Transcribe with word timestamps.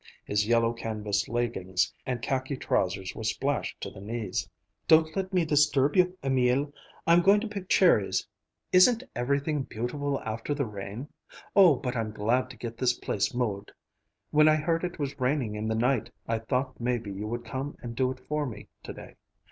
His 0.25 0.47
yellow 0.47 0.73
canvas 0.73 1.27
leggings 1.27 1.93
and 2.07 2.23
khaki 2.23 2.57
trousers 2.57 3.13
were 3.13 3.23
splashed 3.23 3.79
to 3.81 3.91
the 3.91 4.01
knees. 4.01 4.49
"Don't 4.87 5.15
let 5.15 5.31
me 5.31 5.45
disturb 5.45 5.95
you, 5.95 6.17
Emil. 6.23 6.73
I'm 7.05 7.21
going 7.21 7.39
to 7.41 7.47
pick 7.47 7.69
cherries. 7.69 8.25
Isn't 8.73 9.03
everything 9.15 9.61
beautiful 9.61 10.19
after 10.21 10.55
the 10.55 10.65
rain? 10.65 11.07
Oh, 11.55 11.75
but 11.75 11.95
I'm 11.95 12.09
glad 12.13 12.49
to 12.49 12.57
get 12.57 12.77
this 12.77 12.93
place 12.97 13.31
mowed! 13.35 13.71
When 14.31 14.47
I 14.47 14.55
heard 14.55 14.83
it 14.83 14.97
raining 15.21 15.53
in 15.53 15.67
the 15.67 15.75
night, 15.75 16.09
I 16.27 16.39
thought 16.39 16.81
maybe 16.81 17.11
you 17.13 17.27
would 17.27 17.45
come 17.45 17.75
and 17.83 17.95
do 17.95 18.09
it 18.09 18.21
for 18.27 18.47
me 18.47 18.69
to 18.81 18.93
day. 18.93 19.15